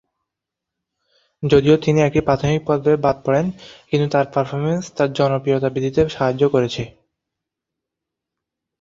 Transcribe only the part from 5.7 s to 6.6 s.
বৃদ্ধিতে সাহায্য